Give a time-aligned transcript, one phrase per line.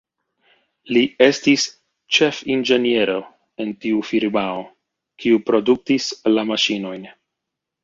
[0.95, 1.65] Li estis
[2.17, 3.19] ĉefinĝeniero
[3.67, 4.67] en tiu firmao,
[5.25, 7.09] kiu produktis la maŝinojn.